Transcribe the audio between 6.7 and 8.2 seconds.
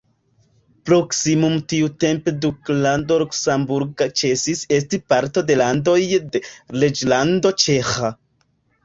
Reĝlando ĉeĥa.